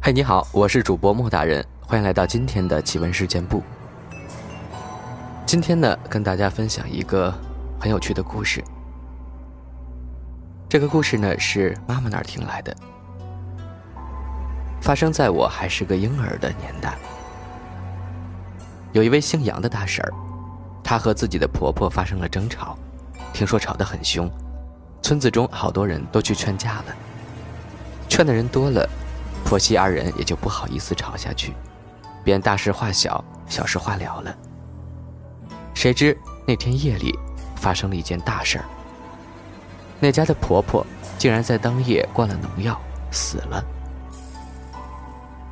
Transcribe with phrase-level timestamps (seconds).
[0.00, 3.62] 嗨，你好，我是主播莫大人，欢迎来到今天的奇闻事件部。
[5.44, 7.32] 今天呢，跟大家分享一个
[7.80, 8.62] 很有趣的故事。
[10.68, 12.76] 这个故事呢，是妈妈那儿听来的，
[14.80, 16.96] 发生在我还是个婴儿的年代。
[18.92, 20.12] 有一位姓杨的大婶儿，
[20.82, 22.78] 她和自己的婆婆发生了争吵，
[23.32, 24.30] 听说吵得很凶，
[25.08, 26.94] 村子中好多人都去劝架了，
[28.10, 28.86] 劝的人多了。
[29.42, 31.54] 婆媳二人也就不好意思吵下去，
[32.22, 34.36] 便大事化小，小事化了了。
[35.72, 36.14] 谁知
[36.46, 37.18] 那天夜里
[37.56, 38.66] 发生了一件大事儿，
[39.98, 42.78] 那家的婆婆竟然在当夜灌了农药
[43.10, 43.64] 死了。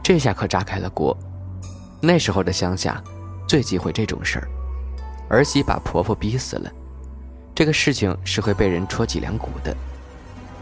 [0.03, 1.17] 这下可炸开了锅。
[2.03, 3.03] 那时候的乡下
[3.49, 4.49] 最忌讳这种事儿，
[5.31, 6.71] 儿媳把婆婆逼死了，
[7.57, 9.75] 这个事情是会被人戳脊梁骨的，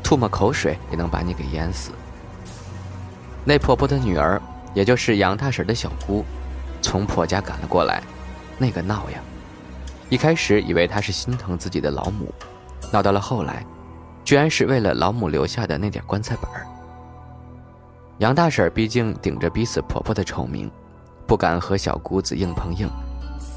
[0.01, 1.91] 吐沫口水也能把你给淹死。
[3.45, 4.41] 那婆婆的女儿，
[4.75, 6.25] 也就是杨大婶的小姑，
[6.81, 8.01] 从婆家赶了过来，
[8.59, 9.19] 那个闹呀！
[10.09, 12.33] 一开始以为她是心疼自己的老母，
[12.93, 13.67] 闹到了后来，
[14.25, 16.65] 居然是为了老母留下的那点棺材本儿。
[18.19, 20.71] 杨大婶毕竟顶着逼死婆婆的臭名，
[21.27, 22.89] 不敢和小姑子硬碰硬，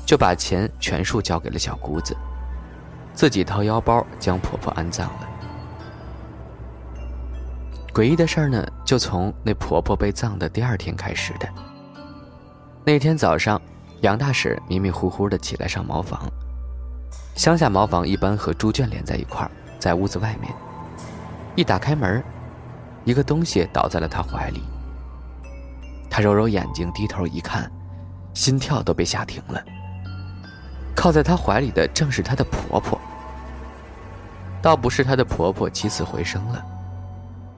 [0.07, 2.17] 就把钱全数交给了小姑子，
[3.17, 5.27] 自己掏腰包将婆婆安葬了。
[7.91, 11.49] 诡异的事儿呢，就从那婆婆被葬的第二天开始的。
[12.85, 13.59] 那天早上，
[14.01, 16.31] 杨大婶迷迷糊糊的起来上茅房。
[17.33, 20.53] 乡下茅房一般和猪圈连在一块儿，在屋子外面。
[21.55, 22.23] 一打开门，
[23.03, 24.61] 一个东西倒在了她怀里。
[26.07, 27.67] 她揉揉眼睛，低头一看，
[28.35, 29.59] 心跳都被吓停了。
[30.95, 32.99] 靠在她怀里的正是她的婆婆，
[34.67, 36.61] 倒不是她的婆婆起死回生了。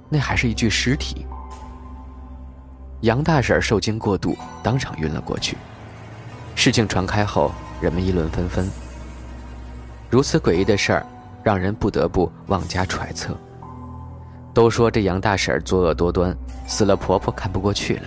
[0.09, 1.25] 那还是一具尸体。
[3.01, 5.57] 杨大婶受惊过度，当场晕了过去。
[6.53, 8.69] 事情传开后，人们议论纷纷。
[10.07, 11.05] 如此诡异的事儿，
[11.41, 13.35] 让人不得不妄加揣测。
[14.53, 16.37] 都说这杨大婶作恶多端，
[16.67, 18.03] 死了婆婆看不过去了，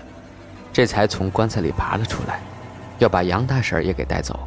[0.73, 2.39] 这才从棺材里爬了出来，
[3.01, 4.39] 要把杨大婶也给带走。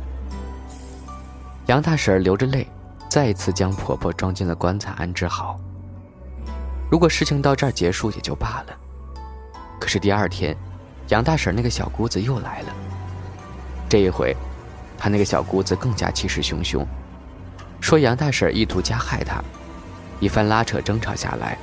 [1.66, 2.66] 杨大婶流着泪，
[3.10, 5.58] 再一次将婆婆装进了棺材，安置好。
[6.92, 8.76] 如果事情到这儿结束也就罢了，
[9.80, 10.56] 可是第二天，
[11.08, 12.74] 杨大婶那个小姑子又来了。
[13.88, 14.36] 这一回，
[14.98, 16.86] 她那个小姑子更加气势汹汹，
[17.80, 19.44] 说杨大婶意图加害她。
[20.20, 21.58] 一番拉扯争吵下来，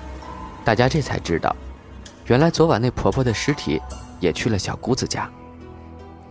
[0.65, 1.55] 大家这才知道，
[2.27, 3.81] 原来昨晚那婆婆的尸体
[4.21, 5.29] 也去了小姑子家，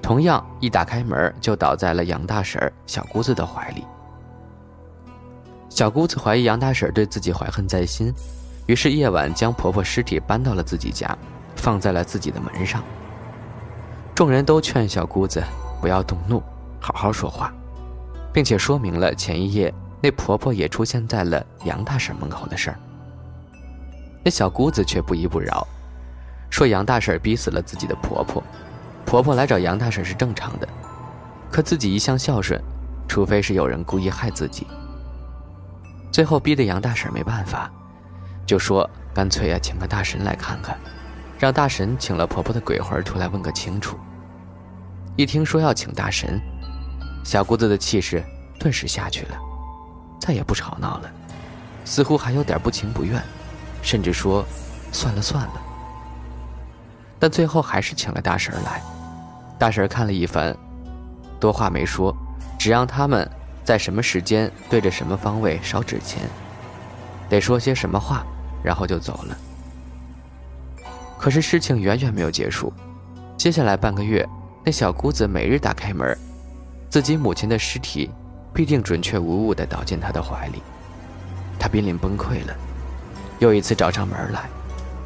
[0.01, 3.85] 同样一打开门就倒在了杨大婶小姑子的怀里。
[5.81, 8.13] 小姑子怀疑杨大婶对自己怀恨在心。
[8.67, 11.17] 于是夜晚将婆婆尸体搬到了自己家，
[11.55, 12.83] 放在了自己的门上。
[14.13, 15.41] 众人都劝小姑子
[15.81, 16.39] 不要动怒，
[16.79, 17.51] 好好说话，
[18.31, 22.77] 并且说明了前一夜那婆婆也出现在了杨大婶门口的事儿。
[24.23, 25.67] 那小姑子却不依不饶，
[26.51, 28.43] 说杨大婶逼死了自己的婆婆，
[29.03, 30.69] 婆婆来找杨大婶是正常的，
[31.49, 32.61] 可自己一向孝顺，
[33.07, 34.67] 除非是有人故意害自己。
[36.11, 37.71] 最后逼得杨大婶没办法。
[38.45, 40.77] 就说干脆呀，请个大神来看看，
[41.39, 43.97] 让大神请了婆婆的鬼魂出来问个清楚。
[45.15, 46.39] 一听说要请大神，
[47.23, 48.23] 小姑子的气势
[48.59, 49.37] 顿时下去了，
[50.19, 51.09] 再也不吵闹了，
[51.85, 53.21] 似乎还有点不情不愿，
[53.81, 54.43] 甚至说
[54.91, 55.61] 算了算了。
[57.19, 58.81] 但最后还是请了大婶来。
[59.59, 60.57] 大婶看了一番，
[61.39, 62.15] 多话没说，
[62.57, 63.29] 只让他们
[63.63, 66.21] 在什么时间对着什么方位烧纸钱，
[67.29, 68.25] 得说些什么话。
[68.63, 69.35] 然后就走了。
[71.17, 72.71] 可是事情远远没有结束，
[73.35, 74.23] 接下来半个月，
[74.63, 76.15] 那小姑子每日打开门，
[76.87, 78.11] 自己母亲的尸体
[78.53, 80.61] 必定准确无误地倒进她的怀里。
[81.57, 82.55] 她濒临崩溃了，
[83.39, 84.47] 又一次找上门来，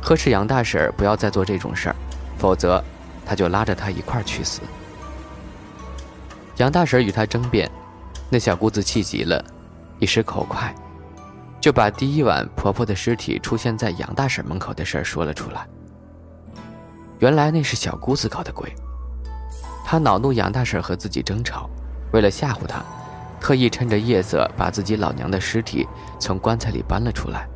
[0.02, 1.96] 呵斥杨大婶不要再做这种事儿，
[2.38, 2.84] 否则
[3.26, 4.60] 她就拉着她一块儿去死。
[6.58, 7.72] 杨大婶与她争辩，
[8.30, 9.44] 那小姑子气急了，
[10.00, 10.74] 一时口快。
[11.62, 15.68] 就把第一晚婆婆的尸体出现在杨大婶门口的事儿说了出来。
[17.18, 18.72] 原来那是小姑子搞的鬼，
[19.84, 21.68] 她恼怒杨大婶和自己争吵，
[22.12, 22.84] 为了吓唬她，
[23.40, 25.88] 特意趁着夜色把自己老娘的尸体
[26.20, 27.48] 从棺材里搬了出来，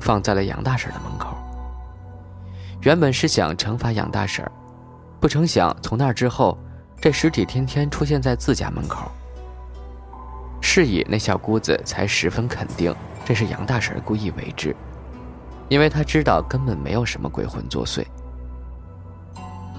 [0.00, 1.36] 放在了杨大婶的门口。
[2.82, 4.50] 原本是想惩罚杨大婶，
[5.20, 6.56] 不成想从那之后，
[7.02, 9.10] 这尸体天天出现在自家门口。
[10.70, 12.94] 是以那小姑子才十分肯定。
[13.24, 14.76] 这是杨大婶故意为之，
[15.70, 18.04] 因为他知道根本没有什么鬼魂作祟。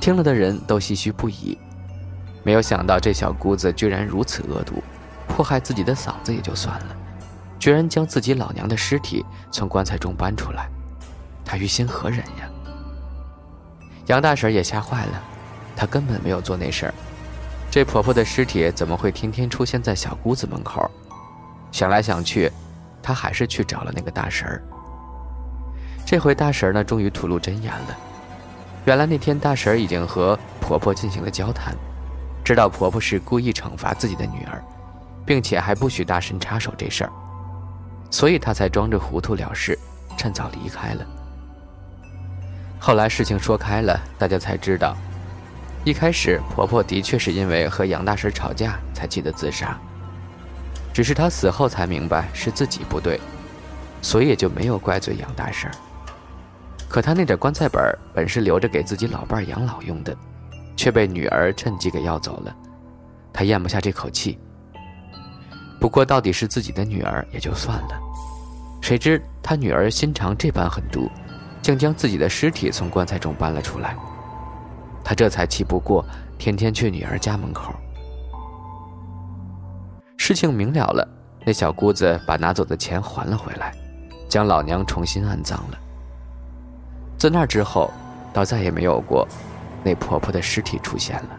[0.02, 1.56] 听了的人都唏嘘不已，
[2.42, 4.82] 没有想到这小姑子居然如此恶毒，
[5.28, 6.96] 迫害自己的嫂子也就算了，
[7.60, 10.68] 居然将自己老娘的尸体从棺材中搬出来，
[11.46, 12.50] 她于心何忍呀？
[14.08, 15.22] 杨大婶也吓坏了，
[15.76, 16.94] 她根本没有做那事儿，
[17.72, 20.90] 这婆婆的尸体怎么会天天出现在小姑子门口？
[21.72, 22.52] 想来想去，
[23.02, 24.64] 她还是去找了那个大婶儿。
[26.04, 27.98] 这回大婶儿呢，终于吐露真言了。
[28.86, 31.76] 原来那天大婶儿已经和婆婆进行了交谈，
[32.44, 34.64] 知道婆婆是故意惩罚自己的女儿，
[35.24, 37.12] 并且还不许大婶插手这事儿，
[38.10, 39.78] 所以她才装着糊涂了事，
[40.18, 41.06] 趁早离开了。
[42.80, 44.98] 后来事情说开了，大家才知道，
[45.90, 49.76] 一开始婆婆的确是因为和杨大婶吵架才气得自杀，
[50.94, 53.20] 只是她死后才明白是自己不对，
[54.00, 55.68] 所以也就没有怪罪杨大婶。
[56.88, 57.82] 可他那点棺材本
[58.14, 60.16] 本是留着给自己老伴养老用的，
[60.76, 62.56] 却被女儿趁机给要走了，
[63.34, 64.38] 他咽不下这口气。
[65.80, 68.00] 不过到底是自己的女儿也就算了，
[68.80, 71.10] 谁知他女儿心肠这般狠毒，
[71.64, 73.98] 竟将自己的尸体从棺材中搬了出来。
[75.04, 76.06] 他这才气不过，
[76.38, 77.74] 天天去女儿家门口。
[80.18, 81.08] 事情明了了，
[81.46, 83.74] 那小姑子把拿走的钱还了回来，
[84.28, 85.78] 将老娘重新安葬了。
[87.18, 87.92] 自那之后，
[88.32, 89.28] 倒再也没有过
[89.84, 91.30] 那婆婆的尸体出现了。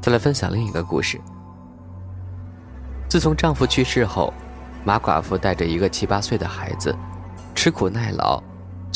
[0.00, 1.20] 再来分享另一个故事。
[3.08, 4.32] 自从丈夫去世后，
[4.84, 6.94] 马寡妇带着一个七八岁的孩子，
[7.54, 8.40] 吃苦耐劳，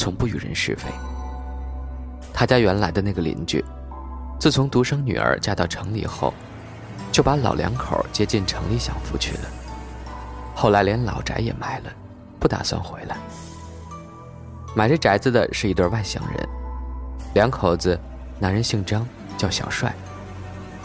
[0.01, 0.89] 从不与人是非。
[2.33, 3.63] 他家原来的那个邻居，
[4.39, 6.33] 自从独生女儿嫁到城里后，
[7.13, 9.43] 就把老两口接进城里享福去了。
[10.55, 11.93] 后来连老宅也卖了，
[12.39, 13.17] 不打算回来。
[14.75, 16.49] 买这宅子的是一对外乡人，
[17.35, 17.99] 两口子，
[18.39, 19.07] 男人姓张，
[19.37, 19.95] 叫小帅，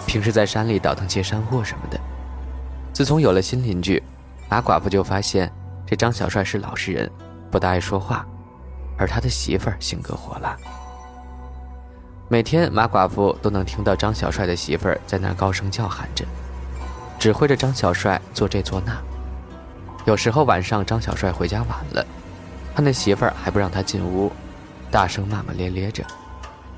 [0.06, 1.98] 平时在山里倒腾些山货什么的。
[2.92, 4.04] 自从有了新邻居，
[4.50, 5.50] 马寡妇就发现
[5.86, 7.10] 这张小帅是老实人，
[7.50, 8.26] 不大爱说话，
[8.98, 10.58] 而他的媳妇儿性格火辣。
[12.28, 16.26] 每天马寡妇都能听到张小帅的媳妇儿在那高声叫喊着，
[17.20, 18.98] 指挥着张小帅做这做那。
[20.06, 22.06] 有时候晚上张小帅回家晚了，
[22.76, 24.32] 他那媳妇儿还不让他进屋，
[24.90, 26.04] 大声骂骂咧咧着，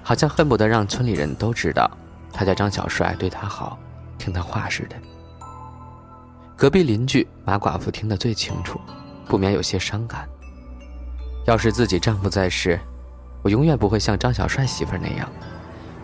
[0.04, 1.90] 好像恨不得让村里人都知道
[2.34, 3.78] 他家张小帅对他好，
[4.18, 4.96] 听他话似的。
[6.56, 8.80] 隔壁邻居马寡妇听得最清楚，
[9.28, 10.28] 不免有些伤感。
[11.48, 12.78] 要是自己丈夫在世，
[13.42, 15.30] 我永远不会像张小帅媳妇那样，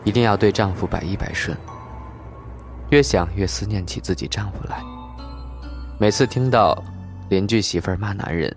[0.05, 1.57] 一定要对丈夫百依百顺。
[2.91, 4.81] 越想越思念起自己丈夫来，
[5.99, 6.81] 每次听到。
[7.29, 8.53] 邻居媳妇骂男人，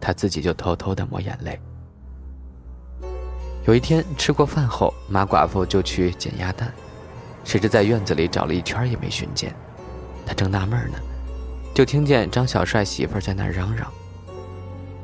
[0.00, 1.60] 他自己就偷偷的抹眼泪。
[3.66, 6.72] 有一天吃过饭后，马寡妇就去捡鸭蛋，
[7.44, 9.54] 谁知在院子里找了一圈也没寻见。
[10.24, 10.98] 她正纳闷呢，
[11.74, 13.92] 就听见张小帅媳妇在那嚷嚷：“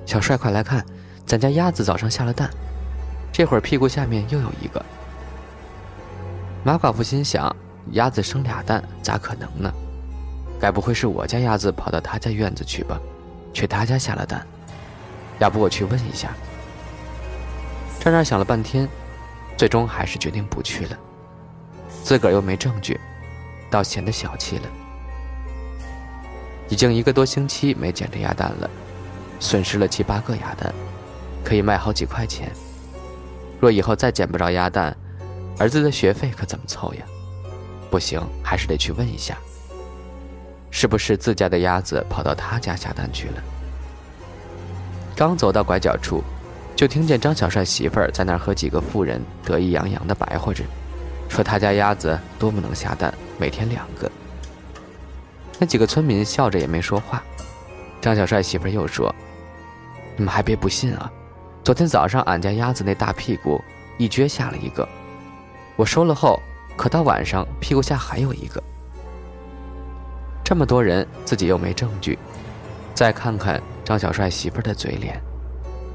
[0.06, 0.86] 小帅，快来看，
[1.30, 2.50] 咱家鸭子早上下了蛋，
[3.30, 4.84] 这会儿屁股下面又有一个。”
[6.66, 7.54] 马寡妇心想：
[7.92, 9.72] 鸭子生俩蛋，咋可能呢？
[10.58, 13.00] 该不会是我家鸭子跑到他家院子去吧？
[13.52, 14.44] 去他家下了蛋，
[15.38, 16.32] 要不我去问一下。
[18.00, 18.88] 站那想了半天，
[19.56, 20.99] 最终还是决定不去了。
[22.02, 22.99] 自个儿又没证据，
[23.70, 24.64] 倒显得小气了。
[26.68, 28.68] 已经一个多星期没捡着鸭蛋了，
[29.38, 30.75] 损失了七八个鸭蛋，
[31.44, 32.50] 可以卖好几块钱。
[33.61, 34.97] 若以后再捡不着鸭蛋，
[35.59, 37.02] 儿子的学费可怎么凑呀？
[37.90, 39.37] 不行，还是得去问一下。
[40.70, 43.42] 是不是自家的鸭子跑到他家下蛋去了？
[45.16, 46.23] 刚走到拐角处，
[46.76, 50.64] 就听见张小帅媳妇儿在那儿和几个妇人得意洋洋地白活着，
[51.28, 54.11] 说他家鸭子多么能下蛋，每天两个。
[55.59, 57.23] 那几个村民笑着也没说话。
[58.00, 59.14] 张小帅媳妇儿又说
[60.16, 61.12] ：“你们还别不信啊，
[61.62, 63.62] 昨天早上俺家鸭子那大屁股
[63.99, 64.88] 一撅下了一个，
[65.76, 66.40] 我收了后，
[66.75, 68.62] 可到晚上屁股下还有一个。”
[70.43, 72.19] 这么多人，自己又没证据，
[72.95, 75.21] 再看看张小帅媳妇的嘴脸，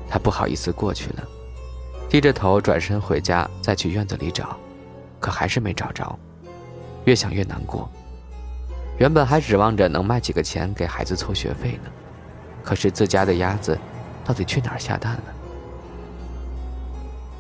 [0.08, 1.24] 他不好意思过去了，
[2.08, 4.56] 低着头转身回家，再去院子里找，
[5.20, 6.18] 可还是没找着，
[7.06, 7.90] 越想越难过。
[9.00, 11.90] 原本还指望着能卖几个钱给孩子凑学费呢，
[12.64, 13.78] 可是自家的鸭子
[14.24, 15.24] 到底去哪儿下蛋了？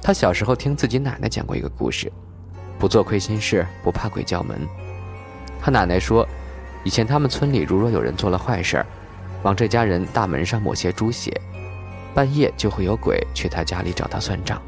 [0.06, 2.14] 他小时候听自己奶奶讲过一个故事，
[2.78, 4.56] 不做亏心事，不怕鬼叫门。
[5.60, 6.24] 他奶奶说。
[6.84, 8.86] 以前他们村里如若有人做了坏事儿，
[9.42, 11.42] 往这家人大门上抹些猪血，
[12.14, 14.62] 半夜就会有鬼去他家里找他算账。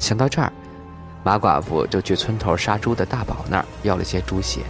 [0.00, 0.52] 想到这儿，
[1.22, 4.62] 马寡妇就去村头杀猪的大宝那儿要了些猪血。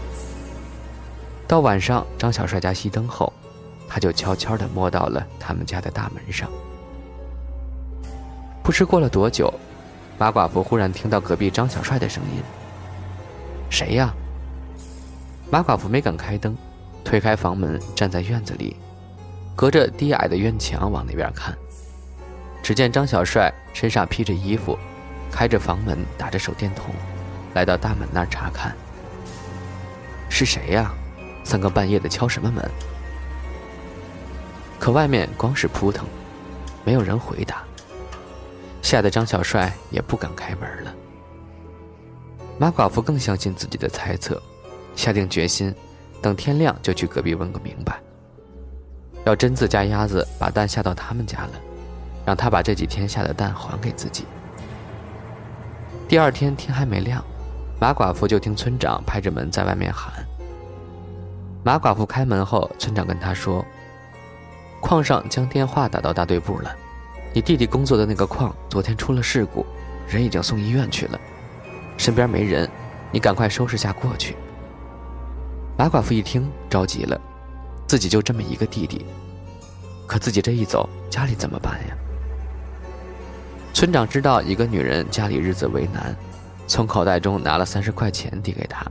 [1.49, 3.33] 到晚上，张小帅家熄灯后，
[3.89, 6.51] 他就悄悄地摸到了他们家的大门上。
[8.65, 9.53] 不知过了多久，
[10.17, 12.43] 马寡妇忽然听到隔壁张小帅的声音
[13.69, 14.11] ：“谁呀？”
[15.53, 16.57] 马寡妇没敢开灯，
[17.05, 18.75] 推开房门，站在院子里，
[19.55, 21.55] 隔着低矮的院墙往那边看。
[22.63, 24.79] 只见张小帅身上披着衣服，
[25.31, 26.87] 开着房门，打着手电筒，
[27.53, 28.75] 来到大门那儿查看。
[30.31, 30.91] 是谁呀？
[31.45, 32.65] 三更半夜的敲什么门？
[34.81, 36.07] 可外面光是扑腾，
[36.83, 37.63] 没有人回答。
[38.85, 40.95] 吓得张小帅也不敢开门了。
[42.59, 44.41] 马寡妇更相信自己的猜测，
[44.95, 45.75] 下定决心，
[46.21, 47.99] 等天亮就去隔壁问个明白。
[49.25, 51.53] 要真自家鸭子把蛋下到他们家了，
[52.27, 54.27] 让他把这几天下的蛋还给自己。
[56.07, 57.25] 第二天天还没亮，
[57.81, 60.13] 马寡妇就听村长拍着门在外面喊。
[61.63, 63.65] 马寡妇开门后，村长跟他说
[64.83, 66.77] ：“矿上将电话打到大队部了，
[67.35, 69.67] 你弟弟工作的那个矿昨天出了事故，
[70.07, 71.19] 人已经送医院去了，
[71.99, 72.71] 身边没人，
[73.11, 74.37] 你赶快收拾下过去。”
[75.77, 77.21] 马寡妇一听着急了，
[77.89, 79.05] 自己就这么一个弟弟，
[80.07, 81.97] 可自己这一走，家里怎么办呀？
[83.73, 86.15] 村长知道一个女人家里日子为难，
[86.69, 88.87] 从口袋中拿了三十块钱递给她。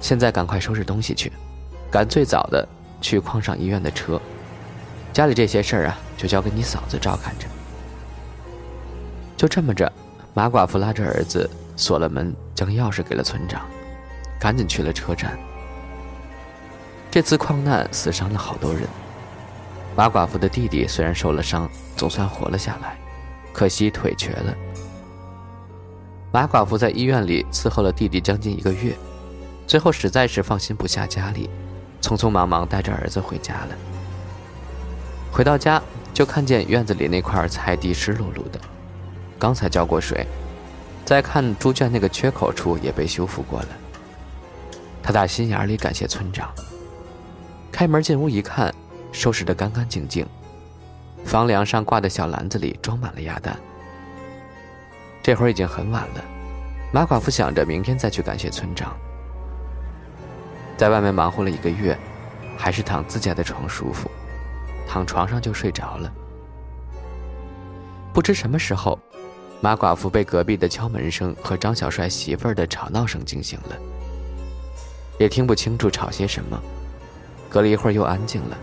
[0.00, 1.30] 现在赶快收拾东西去，
[1.88, 2.68] 赶最早的
[3.00, 4.20] 去矿上医院的车。
[5.12, 7.46] 家里这些事儿啊，就交给你嫂子照看着。
[9.36, 9.90] 就这么着，
[10.32, 13.66] 马寡妇拉着儿子锁了门，将钥匙给了村长，
[14.40, 15.38] 赶紧去了车站。
[17.10, 18.84] 这次矿难死伤了好多人，
[19.94, 22.96] 马寡妇的弟弟虽然受了伤，总算活了下来，
[23.52, 24.54] 可惜腿瘸了。
[26.32, 28.96] 马寡妇在医院里伺候了弟弟将近一个月。
[29.66, 31.50] 最后实在是放心不下家里，
[32.00, 33.91] 匆匆忙忙带着儿子回家了。
[35.32, 38.60] 回到家就看见院子里那块菜地湿漉漉的，
[39.38, 40.26] 刚才浇过水，
[41.06, 43.68] 再看猪圈那个缺口处也被修复过了。
[45.02, 46.52] 他打心眼里感谢村长。
[47.72, 48.72] 开门进屋一看，
[49.10, 50.26] 收拾得干干净净，
[51.24, 53.58] 房梁上挂的小篮子里装满了鸭蛋。
[55.22, 56.24] 这会儿已经很晚了，
[56.92, 58.94] 马寡妇想着明天再去感谢村长。
[60.76, 61.96] 在外面忙活了一个月，
[62.58, 64.10] 还是躺自家的床舒服，
[64.86, 66.12] 躺床上就睡着了。
[68.12, 68.98] 不知什么时候，
[69.60, 73.76] 马寡妇被隔壁的敲门声和张小帅媳妇儿的吵闹声惊醒了，
[75.18, 76.60] 也听不清楚吵些什么。
[77.48, 78.56] 隔了一会儿又安静了。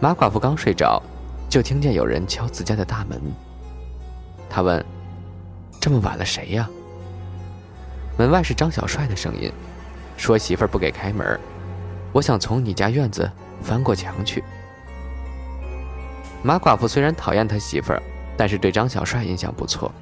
[0.00, 1.02] 马寡妇刚睡着，
[1.48, 3.20] 就听见有人敲自家的大门。
[4.48, 4.84] 他问
[5.80, 6.68] ：“这么晚了，谁呀？”
[8.18, 9.52] 门外是张小帅的声音。
[10.16, 11.40] 说媳妇儿不给开门，
[12.12, 13.28] 我想从你家院子
[13.62, 14.42] 翻过墙去。
[16.42, 18.02] 马寡妇虽然讨厌他媳妇儿，
[18.36, 19.92] 但是对张小帅印象不错。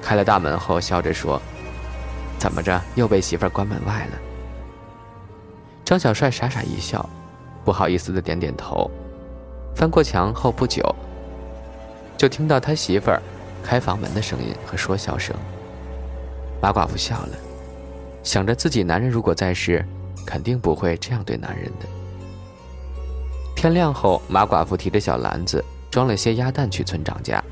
[0.00, 1.40] 开了大门后，笑着说
[2.38, 4.18] ：“怎么着，又被媳妇儿关门外了？”
[5.84, 7.06] 张小帅傻傻一笑，
[7.64, 8.90] 不好意思的点点头。
[9.74, 10.82] 翻过墙后不久，
[12.16, 13.20] 就听到他媳妇儿
[13.62, 15.36] 开房门的声音和说笑声。
[16.62, 17.36] 马寡妇笑了。
[18.22, 19.84] 想着自己男人如果在世，
[20.26, 21.86] 肯定不会这样对男人的。
[23.60, 27.44] 天亮后，马寡妇提着小篮子，装了些鸭蛋去村长家，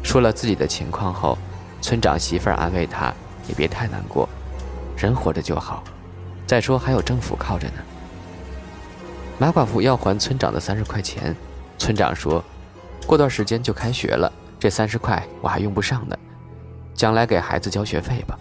[0.00, 1.36] 说了自己的情况后，
[1.80, 3.12] 村长媳妇儿安慰他
[3.48, 4.28] ：“也别太难过，
[4.96, 5.82] 人活着就好。
[6.46, 7.74] 再说还有政府靠着呢。”
[9.36, 11.34] 马寡妇要还村长的三十块钱，
[11.76, 12.40] 村长说
[13.04, 16.16] ：“过段时间就开学了，这三十块我还用不上呢，
[16.94, 18.38] 将来给孩子交学费吧。”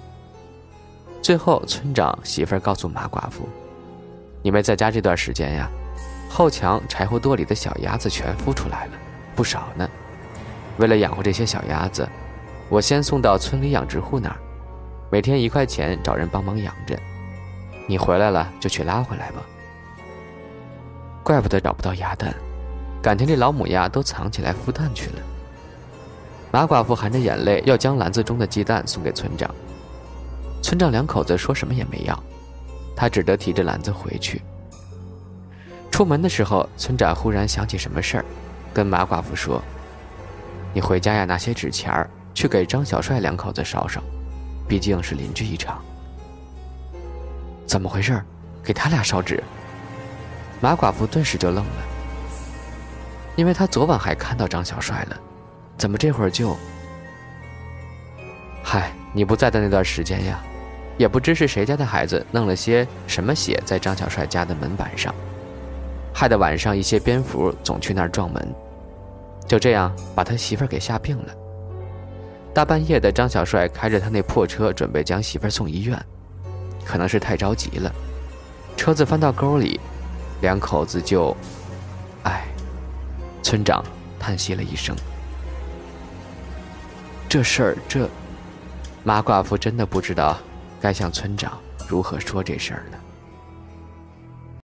[1.20, 3.50] 最后，村长媳妇儿告诉马寡妇
[4.44, 5.68] ：“你们在家这段时间呀，
[6.34, 8.94] 后墙柴火垛里的小鸭子全孵出来了，
[9.36, 9.88] 不少呢。
[10.78, 12.08] 为了养活这些小鸭子，
[12.70, 14.38] 我先送到村里养殖户那儿，
[15.12, 16.98] 每天一块钱找人帮忙养着。
[17.86, 19.42] 你回来了就去拉回来吧。
[21.22, 22.34] 怪不得找不到鸭蛋，
[23.02, 25.22] 感情这老母鸭都藏起来孵蛋去了。”
[26.50, 29.54] 马寡妇含着眼泪要将篮子中的鸡蛋送给村长。
[30.64, 32.18] 村长两口子说什么也没要，
[32.96, 34.42] 他只得提着篮子回去。
[35.92, 38.26] 出门的时候，村长忽然想起什么事儿，
[38.74, 39.62] 跟马寡妇说
[40.74, 44.02] ：“你回家呀，拿些纸钱儿去给张小帅两口子烧烧，
[44.68, 45.84] 毕竟是邻居一场。”
[47.68, 48.20] 怎么回事？
[48.64, 49.44] 给他俩烧纸？
[50.60, 51.84] 马寡妇顿时就愣了，
[53.36, 55.18] 因为她昨晚还看到张小帅了，
[55.78, 56.56] 怎么这会儿就……
[58.64, 60.40] 嗨，你不在的那段时间呀，
[60.98, 65.14] 也不知是谁家的孩子弄了些什么血在张小帅家的门板上，
[66.14, 68.56] 害得晚上一些蝙蝠总去那儿撞门，
[69.48, 71.34] 就这样把他媳妇儿给吓病了。
[72.54, 75.98] 大半夜的，张小帅开着他那破车准备将媳妇儿送医院，
[76.84, 77.92] 可能是太着急了，
[78.76, 79.80] 车子翻到沟里。
[80.42, 81.38] 两口子就，
[82.24, 82.48] 唉，
[83.44, 83.86] 村长
[84.20, 84.96] 叹息了一声。
[87.30, 88.10] 这事儿，这
[89.04, 90.36] 马寡妇真的不知道
[90.82, 92.98] 该向村长如何说这事儿了。